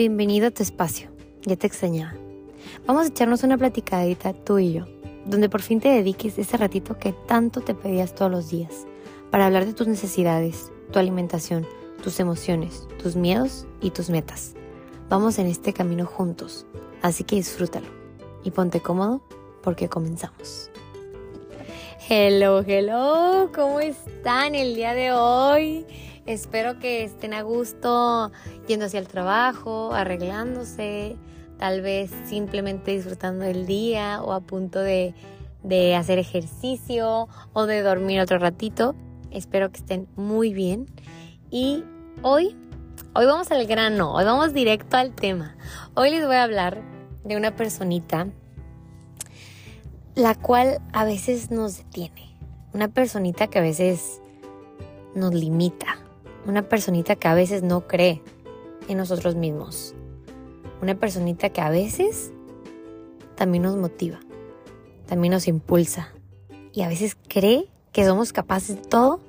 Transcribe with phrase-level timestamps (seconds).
[0.00, 1.10] bienvenido a tu espacio.
[1.42, 2.14] Ya te extrañaba.
[2.86, 4.86] Vamos a echarnos una platicadita tú y yo,
[5.26, 8.86] donde por fin te dediques ese ratito que tanto te pedías todos los días,
[9.30, 11.66] para hablar de tus necesidades, tu alimentación,
[12.02, 14.54] tus emociones, tus miedos y tus metas.
[15.10, 16.64] Vamos en este camino juntos,
[17.02, 17.88] así que disfrútalo
[18.42, 19.20] y ponte cómodo
[19.62, 20.70] porque comenzamos.
[22.08, 25.84] Hello, hello, ¿cómo están el día de hoy?
[26.30, 28.30] Espero que estén a gusto
[28.68, 31.16] yendo hacia el trabajo, arreglándose,
[31.58, 35.12] tal vez simplemente disfrutando del día o a punto de,
[35.64, 38.94] de hacer ejercicio o de dormir otro ratito.
[39.32, 40.86] Espero que estén muy bien.
[41.50, 41.82] Y
[42.22, 42.56] hoy,
[43.12, 45.56] hoy vamos al grano, hoy vamos directo al tema.
[45.96, 46.80] Hoy les voy a hablar
[47.24, 48.28] de una personita
[50.14, 52.36] la cual a veces nos detiene.
[52.72, 54.20] Una personita que a veces
[55.16, 55.99] nos limita
[56.46, 58.22] una personita que a veces no cree
[58.88, 59.94] en nosotros mismos.
[60.82, 62.32] Una personita que a veces
[63.36, 64.18] también nos motiva,
[65.06, 66.12] también nos impulsa
[66.72, 69.20] y a veces cree que somos capaces de todo,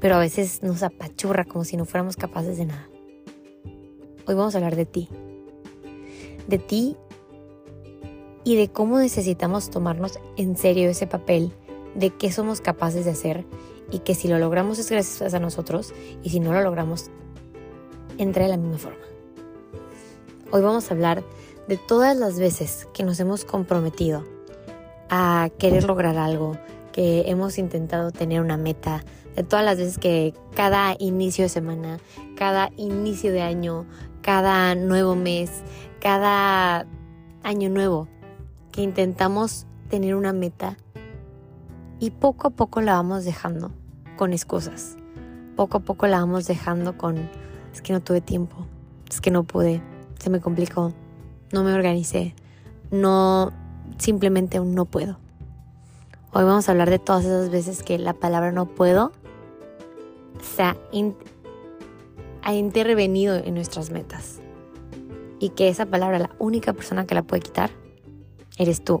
[0.00, 2.88] pero a veces nos apachurra como si no fuéramos capaces de nada.
[4.26, 5.08] Hoy vamos a hablar de ti,
[6.46, 6.96] de ti
[8.44, 11.52] y de cómo necesitamos tomarnos en serio ese papel
[11.94, 13.44] de qué somos capaces de hacer
[13.92, 17.10] y que si lo logramos es gracias a nosotros y si no lo logramos,
[18.18, 19.04] entra de la misma forma.
[20.50, 21.22] Hoy vamos a hablar
[21.68, 24.24] de todas las veces que nos hemos comprometido
[25.10, 26.56] a querer lograr algo,
[26.90, 29.04] que hemos intentado tener una meta,
[29.36, 32.00] de todas las veces que cada inicio de semana,
[32.36, 33.86] cada inicio de año,
[34.22, 35.50] cada nuevo mes,
[36.00, 36.86] cada
[37.42, 38.08] año nuevo,
[38.72, 40.78] que intentamos tener una meta
[41.98, 43.70] y poco a poco la vamos dejando
[44.22, 44.96] con excusas.
[45.56, 47.28] Poco a poco la vamos dejando con,
[47.72, 48.68] es que no tuve tiempo,
[49.10, 49.82] es que no pude,
[50.20, 50.92] se me complicó,
[51.50, 52.36] no me organicé,
[52.92, 53.50] no,
[53.98, 55.18] simplemente no puedo.
[56.32, 59.10] Hoy vamos a hablar de todas esas veces que la palabra no puedo
[60.40, 64.40] se ha intervenido en nuestras metas.
[65.40, 67.72] Y que esa palabra, la única persona que la puede quitar,
[68.56, 69.00] eres tú.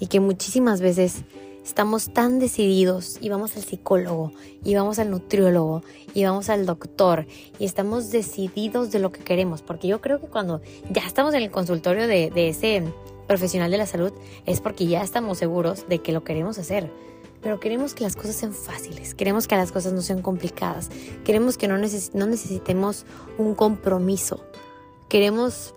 [0.00, 1.24] Y que muchísimas veces
[1.66, 4.32] estamos tan decididos y vamos al psicólogo
[4.64, 5.82] y vamos al nutriólogo
[6.14, 7.26] y vamos al doctor
[7.58, 10.60] y estamos decididos de lo que queremos, porque yo creo que cuando
[10.90, 12.84] ya estamos en el consultorio de, ese
[13.26, 14.12] profesional de la salud
[14.46, 16.88] es porque ya estamos seguros de que lo queremos hacer.
[17.42, 20.88] Pero queremos que las cosas sean fáciles, queremos que las cosas no sean complicadas,
[21.24, 23.04] queremos que no, no necesitemos
[23.38, 24.44] un compromiso,
[25.08, 25.74] queremos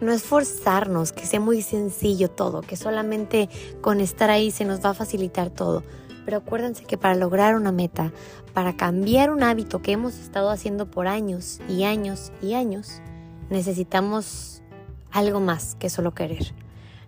[0.00, 3.48] no esforzarnos, que sea muy sencillo todo, que solamente
[3.80, 5.82] con estar ahí se nos va a facilitar todo.
[6.24, 8.12] Pero acuérdense que para lograr una meta,
[8.52, 13.02] para cambiar un hábito que hemos estado haciendo por años y años y años,
[13.50, 14.62] necesitamos
[15.10, 16.54] algo más que solo querer.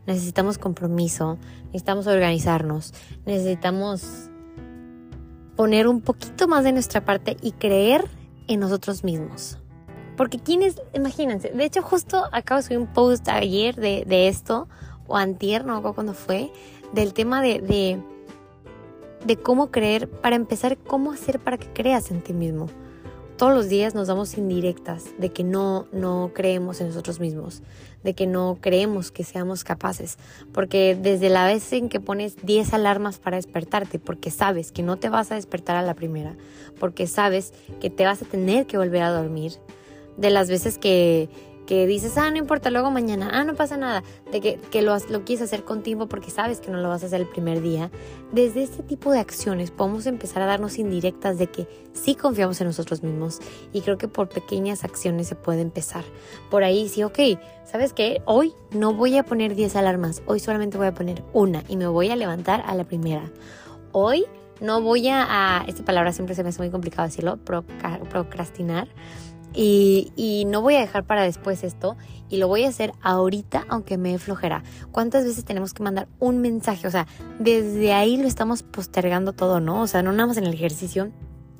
[0.07, 4.31] Necesitamos compromiso, necesitamos organizarnos, necesitamos
[5.57, 8.05] poner un poquito más de nuestra parte y creer
[8.47, 9.59] en nosotros mismos.
[10.17, 14.69] Porque quienes, imagínense, de hecho justo acabo de subir un post ayer de, de esto,
[15.07, 16.51] o antier, no recuerdo cuándo fue,
[16.93, 18.01] del tema de, de,
[19.25, 22.69] de cómo creer, para empezar, cómo hacer para que creas en ti mismo.
[23.37, 27.63] Todos los días nos damos indirectas de que no, no creemos en nosotros mismos,
[28.03, 30.17] de que no creemos que seamos capaces,
[30.55, 34.97] porque desde la vez en que pones 10 alarmas para despertarte, porque sabes que no
[34.97, 36.35] te vas a despertar a la primera,
[36.81, 39.53] porque sabes que te vas a tener que volver a dormir,
[40.17, 41.29] de las veces que,
[41.67, 44.97] que dices, ah, no importa, luego mañana, ah, no pasa nada, de que, que lo,
[45.11, 47.61] lo quieres hacer con tiempo porque sabes que no lo vas a hacer el primer
[47.61, 47.91] día.
[48.33, 52.69] Desde este tipo de acciones podemos empezar a darnos indirectas de que sí confiamos en
[52.69, 53.41] nosotros mismos
[53.73, 56.05] y creo que por pequeñas acciones se puede empezar.
[56.51, 57.19] Por ahí sí, ok,
[57.65, 58.23] ¿sabes qué?
[58.25, 61.89] Hoy no voy a poner 10 alarmas, hoy solamente voy a poner una y me
[61.89, 63.31] voy a levantar a la primera.
[63.93, 64.25] Hoy
[64.61, 68.89] no voy a, esta palabra siempre se me hace muy complicado decirlo, procrastinar
[69.57, 71.97] y, no voy a dejar para después esto
[72.29, 74.63] y lo voy a hacer ahorita aunque me flojera.
[74.93, 76.87] ¿Cuántas veces tenemos que mandar un mensaje?
[76.87, 77.07] O sea,
[77.39, 79.83] desde ahí lo estamos postergando todo, ¿no?
[79.83, 81.11] O sea, no nada más en el ejercicio,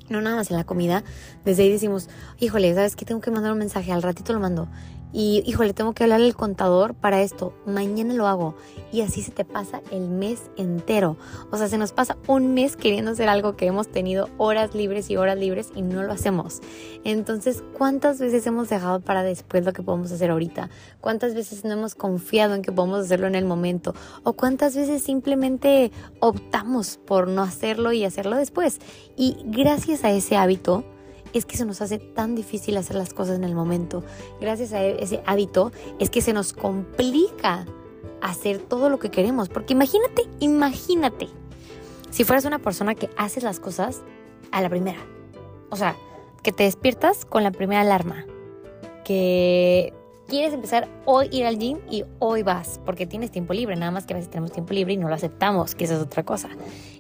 [0.09, 1.05] no nada más en la comida.
[1.45, 2.09] Desde ahí decimos,
[2.39, 3.05] híjole, ¿sabes qué?
[3.05, 4.69] Tengo que mandar un mensaje, al ratito lo mando
[5.13, 8.55] y híjole, tengo que hablarle al contador para esto, mañana lo hago.
[8.93, 11.17] Y así se te pasa el mes entero.
[11.51, 15.11] O sea, se nos pasa un mes queriendo hacer algo que hemos tenido horas libres
[15.11, 16.61] y horas libres y no lo hacemos.
[17.05, 20.71] Entonces, ¿cuántas veces hemos dejado para después lo que podemos hacer ahorita?
[21.01, 23.95] ¿Cuántas veces no hemos confiado en que podemos hacerlo en el momento?
[24.23, 28.81] ¿O cuántas veces simplemente optamos por no hacerlo y hacerlo después?
[29.17, 30.85] Y gracias a ese hábito,
[31.39, 34.03] es que se nos hace tan difícil hacer las cosas en el momento.
[34.41, 37.67] Gracias a ese hábito es que se nos complica
[38.21, 39.49] hacer todo lo que queremos.
[39.49, 41.29] Porque imagínate, imagínate,
[42.11, 44.03] si fueras una persona que haces las cosas
[44.53, 44.99] a la primera.
[45.71, 45.97] O sea,
[46.43, 48.25] que te despiertas con la primera alarma.
[49.05, 49.93] Que
[50.27, 54.07] quieres empezar hoy ir al gym y hoy vas porque tienes tiempo libre, nada más
[54.07, 56.49] que a veces tenemos tiempo libre y no lo aceptamos, que esa es otra cosa.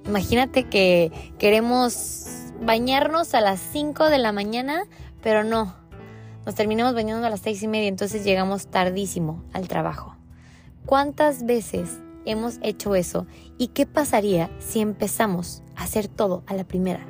[0.06, 2.26] Imagínate que queremos
[2.60, 4.84] bañarnos a las 5 de la mañana,
[5.22, 5.74] pero no,
[6.44, 10.16] nos terminamos bañando a las 6 y media, entonces llegamos tardísimo al trabajo.
[10.86, 13.26] ¿Cuántas veces hemos hecho eso?
[13.58, 17.06] ¿Y qué pasaría si empezamos a hacer todo a la primera?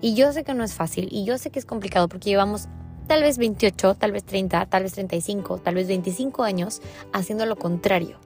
[0.00, 2.68] Y yo sé que no es fácil y yo sé que es complicado porque llevamos
[3.06, 6.82] tal vez 28, tal vez 30, tal vez 35, tal vez 25 años
[7.12, 8.18] haciendo lo contrario.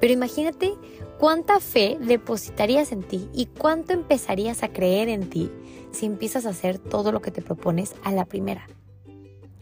[0.00, 0.72] Pero imagínate
[1.20, 5.52] cuánta fe depositarías en ti y cuánto empezarías a creer en ti
[5.92, 8.66] si empiezas a hacer todo lo que te propones a la primera.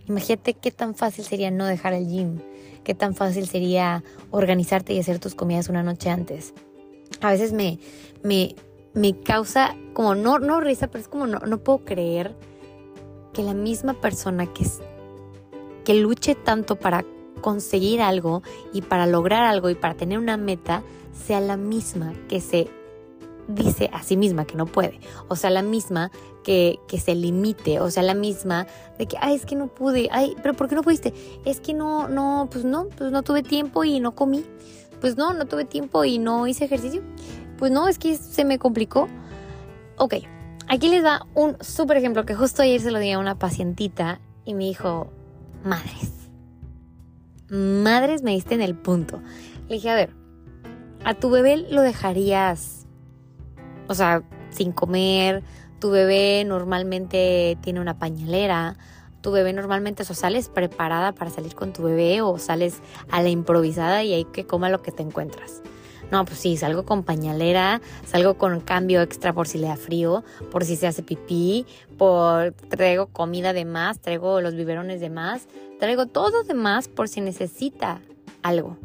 [0.06, 2.38] Imagínate qué tan fácil sería no dejar el gym,
[2.84, 6.54] qué tan fácil sería organizarte y hacer tus comidas una noche antes.
[7.20, 7.80] A veces me,
[8.22, 8.54] me,
[8.94, 12.36] me causa como no, no risa, pero es como no, no puedo creer
[13.32, 14.64] que la misma persona que,
[15.84, 17.04] que luche tanto para
[17.40, 18.42] conseguir algo
[18.72, 20.82] y para lograr algo y para tener una meta
[21.26, 22.68] sea la misma que se
[23.48, 26.10] dice a sí misma que no puede, o sea, la misma
[26.44, 28.66] que, que, se limite, o sea, la misma
[28.98, 31.14] de que, ay, es que no pude, ay, pero ¿por qué no pudiste?
[31.44, 34.44] Es que no, no, pues no, pues no tuve tiempo y no comí,
[35.00, 37.02] pues no, no tuve tiempo y no hice ejercicio,
[37.58, 39.08] pues no, es que se me complicó.
[39.96, 40.14] Ok,
[40.68, 44.20] aquí les da un súper ejemplo que justo ayer se lo di a una pacientita
[44.44, 45.10] y me dijo,
[45.64, 46.17] madres,
[47.50, 49.20] madres me diste en el punto.
[49.68, 50.10] Le dije, a ver,
[51.04, 52.86] a tu bebé lo dejarías,
[53.88, 55.42] o sea, sin comer,
[55.78, 58.76] tu bebé normalmente tiene una pañalera,
[59.20, 62.80] tu bebé normalmente o sales preparada para salir con tu bebé o sales
[63.10, 65.62] a la improvisada y hay que coma lo que te encuentras.
[66.10, 70.24] No, pues sí, salgo con pañalera, salgo con cambio extra por si le da frío,
[70.50, 71.66] por si se hace pipí,
[71.98, 77.08] por traigo comida de más, traigo los biberones de más, traigo todo de más por
[77.08, 78.00] si necesita
[78.42, 78.78] algo.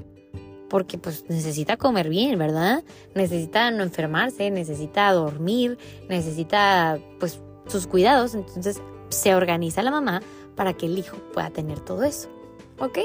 [0.70, 2.84] Porque pues necesita comer bien, ¿verdad?
[3.14, 5.78] Necesita no enfermarse, necesita dormir,
[6.10, 8.34] necesita pues sus cuidados.
[8.36, 10.22] Entonces se organiza la mamá
[10.56, 12.28] para que el hijo pueda tener todo eso.
[12.80, 12.98] ¿Ok?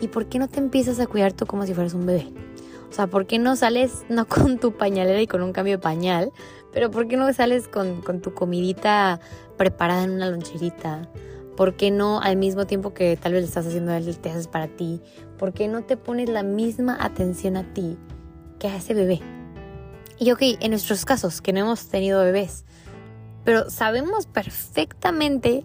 [0.00, 2.45] ¿Y por qué no te empiezas a cuidar tú como si fueras un bebé?
[2.88, 5.82] O sea, ¿por qué no sales no con tu pañalera y con un cambio de
[5.82, 6.32] pañal?
[6.72, 9.20] Pero ¿por qué no sales con, tu comidita
[9.56, 11.08] preparada en una loncherita?
[11.56, 14.46] ¿Por qué no al mismo tiempo que tal vez le estás haciendo él, te haces
[14.46, 15.00] para ti?
[15.38, 17.96] ¿Por qué no te pones la misma atención a ti
[18.58, 19.20] que a ese bebé?
[20.18, 22.64] Y ok, en nuestros casos, que no hemos tenido bebés,
[23.44, 25.64] pero sabemos perfectamente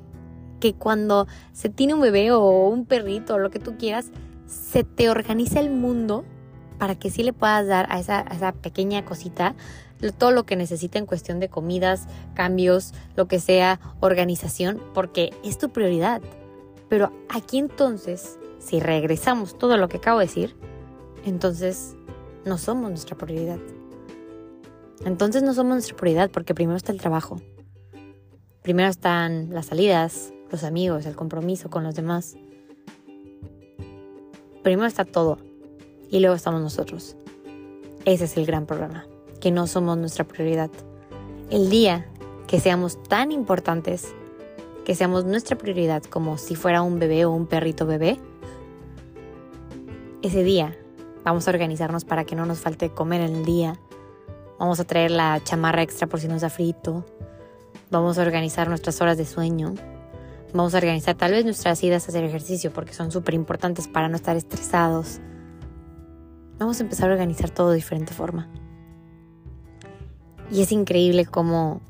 [0.62, 4.12] que cuando se tiene un bebé o un perrito o lo que tú quieras,
[4.45, 6.23] se te organiza el mundo
[6.81, 9.54] para que sí le puedas dar a esa, pequeña cosita
[10.18, 15.60] todo lo que necesita en cuestión de comidas, cambios, lo que sea, organización, porque es
[15.60, 16.24] tu prioridad.
[16.89, 20.56] Pero aquí entonces, si regresamos todo lo que acabo de decir,
[21.24, 21.94] entonces
[22.45, 23.60] no somos nuestra prioridad.
[25.06, 27.39] Entonces no somos nuestra prioridad porque primero está el trabajo.
[28.63, 32.38] Primero están las salidas, los amigos, el compromiso con los demás.
[34.64, 35.50] Primero está todo
[36.11, 37.15] y luego estamos nosotros.
[38.06, 39.06] Ese es el gran problema,
[39.39, 40.69] que no somos nuestra prioridad.
[41.49, 42.06] El día
[42.47, 44.13] que seamos tan importantes,
[44.85, 48.19] que seamos nuestra prioridad como si fuera un bebé o un perrito bebé,
[50.21, 50.77] ese día
[51.23, 53.80] vamos a organizarnos para que no nos falte comer en el día.
[54.59, 57.06] Vamos a traer la chamarra extra por si nos da frito.
[57.89, 59.73] Vamos a organizar nuestras horas de sueño.
[60.53, 64.09] Vamos a organizar tal vez nuestras idas a hacer ejercicio porque son súper importantes para
[64.09, 65.21] no estar estresados
[66.61, 68.47] vamos a empezar a organizar todo de diferente forma.
[70.51, 71.81] Y es increíble cómo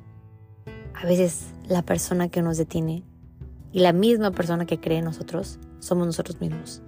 [0.93, 3.03] a veces la persona que nos detiene
[3.73, 6.81] y la misma persona que cree en nosotros somos nosotros mismos.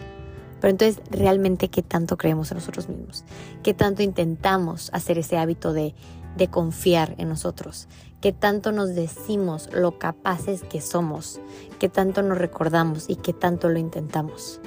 [0.61, 3.25] Pero entonces, ¿realmente qué tanto creemos en nosotros mismos?
[3.63, 5.93] ¿Qué tanto intentamos hacer ese hábito de,
[6.37, 7.89] de confiar en nosotros?
[8.21, 11.41] ¿Qué tanto nos decimos lo capaces que somos?
[11.79, 14.61] ¿Qué tanto nos recordamos y qué tanto lo intentamos?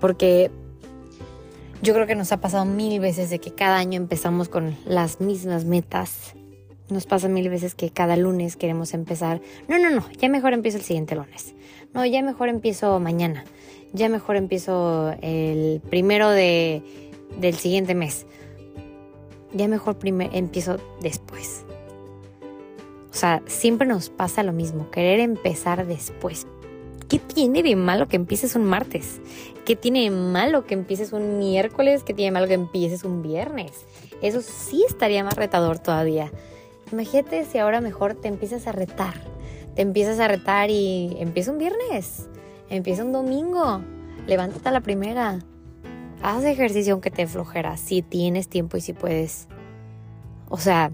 [0.00, 0.50] Porque
[1.86, 5.20] yo creo que nos ha pasado mil veces de que cada año empezamos con las
[5.20, 6.34] mismas metas.
[6.88, 9.40] Nos pasa mil veces que cada lunes queremos empezar.
[9.68, 11.54] No, no, no, ya mejor empiezo el siguiente lunes.
[11.94, 13.44] No, ya mejor empiezo mañana.
[13.92, 16.82] Ya mejor empiezo el primero de,
[17.38, 18.26] del siguiente mes.
[19.52, 21.64] Ya mejor empiezo después.
[23.12, 26.48] O sea, siempre nos pasa lo mismo, querer empezar después.
[27.08, 29.20] ¿Qué tiene de malo que empieces un martes?
[29.64, 32.02] ¿Qué tiene de malo que empieces un miércoles?
[32.02, 33.70] ¿Qué tiene de malo que empieces un viernes?
[34.22, 36.32] Eso sí estaría más retador todavía.
[36.90, 39.14] Imagínate si ahora mejor te empiezas a retar.
[39.76, 42.28] Te empiezas a retar y empieza un viernes,
[42.70, 43.82] empieza un domingo,
[44.26, 45.38] levántate a la primera.
[46.22, 49.46] Haz ejercicio aunque te flojera, si tienes tiempo y si puedes.
[50.48, 50.90] O sea,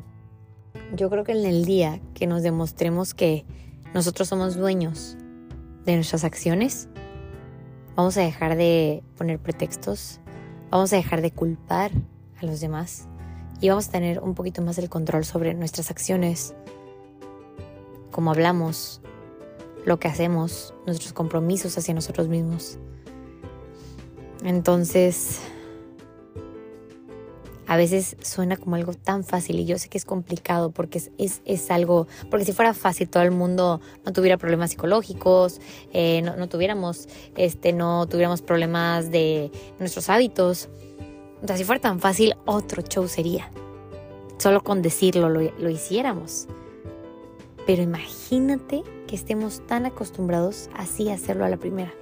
[0.94, 3.46] yo creo que en el día que nos demostremos que
[3.94, 5.16] nosotros somos dueños
[5.84, 6.88] de nuestras acciones,
[7.96, 10.20] vamos a dejar de poner pretextos,
[10.70, 11.90] vamos a dejar de culpar
[12.40, 13.08] a los demás.
[13.60, 16.54] Y vamos a tener un poquito más el control sobre nuestras acciones,
[18.10, 19.00] cómo hablamos,
[19.84, 22.78] lo que hacemos, nuestros compromisos hacia nosotros mismos.
[24.44, 25.40] Entonces,
[27.72, 31.70] a veces suena como algo tan fácil y yo sé que es complicado porque es,
[31.70, 35.58] algo, porque si fuera fácil todo el mundo no tuviera problemas psicológicos,
[35.94, 40.68] eh, no, tuviéramos, este, no tuviéramos problemas de nuestros hábitos.
[41.42, 43.50] O sea, si fuera tan fácil, otro show sería.
[44.36, 46.48] Solo con decirlo lo, lo hiciéramos.
[47.66, 51.94] Pero imagínate que estemos tan acostumbrados así a hacerlo a la primera.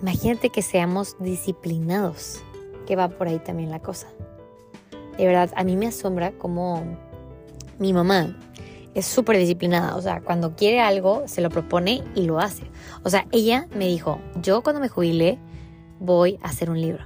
[0.00, 2.42] Imagínate que seamos disciplinados
[2.86, 4.06] que va por ahí también la cosa.
[5.18, 6.82] De verdad, a mí me asombra cómo
[7.78, 8.36] mi mamá
[8.94, 9.96] es súper disciplinada.
[9.96, 12.64] O sea, cuando quiere algo, se lo propone y lo hace.
[13.02, 15.38] O sea, ella me dijo, yo cuando me jubilé
[16.00, 17.04] voy a hacer un libro.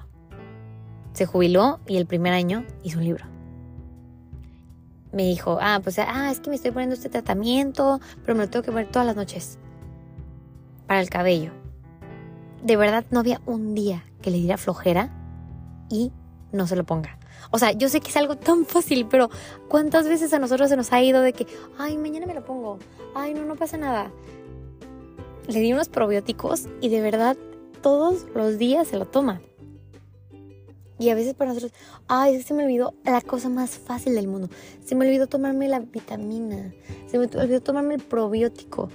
[1.12, 3.24] Se jubiló y el primer año hizo un libro.
[5.12, 8.50] Me dijo, ah, pues, ah, es que me estoy poniendo este tratamiento, pero me lo
[8.50, 9.58] tengo que poner todas las noches.
[10.86, 11.50] Para el cabello.
[12.62, 15.19] De verdad, no había un día que le diera flojera
[15.90, 16.12] y
[16.52, 17.18] no se lo ponga.
[17.50, 19.28] O sea, yo sé que es algo tan fácil, pero
[19.68, 21.46] ¿cuántas veces a nosotros se nos ha ido de que,
[21.78, 22.78] ay, mañana me lo pongo,
[23.14, 24.10] ay, no, no pasa nada?
[25.48, 27.36] Le di unos probióticos y de verdad
[27.82, 29.40] todos los días se lo toma.
[30.98, 31.72] Y a veces para nosotros,
[32.08, 34.50] ay, se me olvidó la cosa más fácil del mundo.
[34.84, 36.74] Se me olvidó tomarme la vitamina.
[37.06, 38.90] Se me olvidó tomarme el probiótico.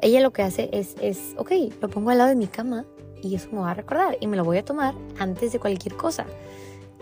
[0.00, 1.52] Ella lo que hace es, es, ok,
[1.82, 2.86] lo pongo al lado de mi cama
[3.22, 5.96] y eso me va a recordar y me lo voy a tomar antes de cualquier
[5.96, 6.26] cosa.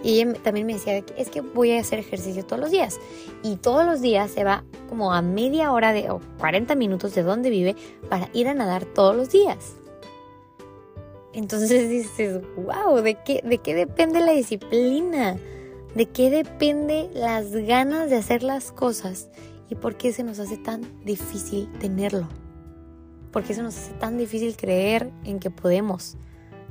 [0.02, 3.00] Y ella también me decía es que voy a hacer ejercicio todos los días.
[3.42, 7.22] Y todos los días se va como a media hora de, o 40 minutos de
[7.22, 7.74] donde vive
[8.08, 9.74] para ir a nadar todos los días.
[11.32, 15.36] Entonces dices, wow, ¿de qué, ¿de qué depende la disciplina?
[15.94, 19.28] ¿De qué depende las ganas de hacer las cosas?
[19.68, 22.28] ¿Y por qué se nos hace tan difícil tenerlo?
[23.32, 26.16] ¿Por qué se nos hace tan difícil creer en que podemos?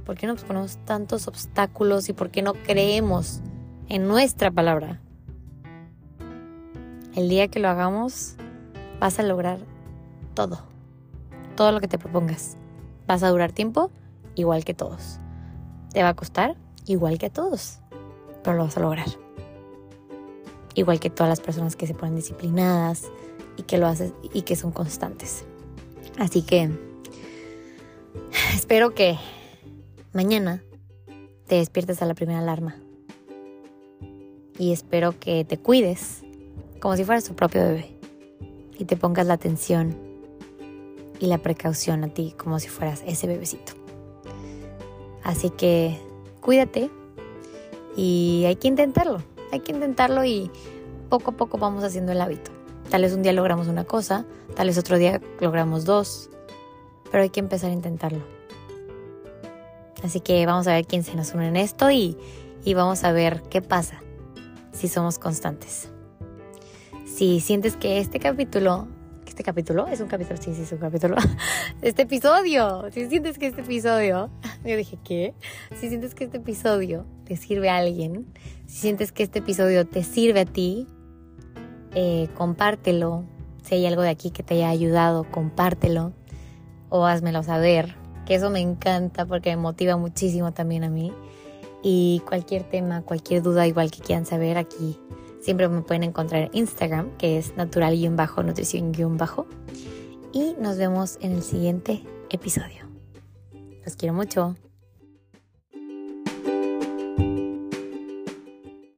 [0.05, 3.41] ¿Por qué nos ponemos tantos obstáculos y por qué no creemos
[3.89, 5.01] en nuestra palabra?
[7.15, 8.35] El día que lo hagamos,
[8.99, 9.59] vas a lograr
[10.33, 10.59] todo.
[11.55, 12.57] Todo lo que te propongas.
[13.05, 13.91] Vas a durar tiempo
[14.35, 15.19] igual que todos.
[15.93, 17.79] Te va a costar igual que a todos,
[18.43, 19.07] pero lo vas a lograr.
[20.73, 23.05] Igual que todas las personas que se ponen disciplinadas
[23.57, 25.45] y que lo hacen y que son constantes.
[26.17, 26.69] Así que
[28.55, 29.17] espero que
[30.13, 30.63] mañana
[31.47, 32.75] te despiertes a la primera alarma.
[34.59, 36.23] Y espero que te cuides
[36.79, 37.97] como si fueras tu propio bebé.
[38.79, 39.95] Y te pongas la atención
[41.19, 43.73] y la precaución a ti como si fueras ese bebecito.
[45.23, 45.97] Así que
[46.41, 46.89] cuídate
[47.95, 49.21] y hay que intentarlo.
[49.51, 50.51] Hay que intentarlo y
[51.09, 52.56] poco a poco vamos haciendo el hábito.
[52.89, 54.25] Tal vez un día logramos una cosa,
[54.55, 56.29] tal vez otro día logramos dos,
[57.11, 58.21] pero hay que empezar a intentarlo.
[60.03, 62.17] Así que vamos a ver quién se nos une en esto y,
[62.63, 64.01] y vamos a ver qué pasa
[64.71, 65.89] si somos constantes.
[67.05, 68.87] Si sientes que este capítulo,
[69.25, 71.15] este capítulo es un capítulo, sí, sí, es un capítulo,
[71.81, 74.29] este episodio, si sientes que este episodio,
[74.65, 75.33] yo dije, ¿qué?
[75.79, 78.27] Si sientes que este episodio te sirve a alguien,
[78.67, 80.87] si sientes que este episodio te sirve a ti,
[81.99, 83.23] eh, compártelo.
[83.63, 86.13] Si hay algo de aquí que te haya ayudado, compártelo
[86.89, 87.95] o házmelo saber,
[88.27, 91.11] que eso me encanta porque me motiva muchísimo también a mí.
[91.81, 94.99] Y cualquier tema, cualquier duda, igual que quieran saber, aquí
[95.41, 99.47] siempre me pueden encontrar en Instagram, que es natural-nutrición-bajo.
[100.33, 102.85] Y nos vemos en el siguiente episodio.
[103.83, 104.55] Los quiero mucho.